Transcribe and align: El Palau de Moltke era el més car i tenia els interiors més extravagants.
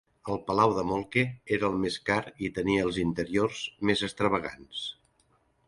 El 0.35 0.39
Palau 0.45 0.71
de 0.77 0.85
Moltke 0.91 1.23
era 1.57 1.67
el 1.73 1.77
més 1.83 1.99
car 2.09 2.17
i 2.47 2.51
tenia 2.57 2.87
els 2.89 2.99
interiors 3.05 3.63
més 3.91 4.05
extravagants. 4.09 4.85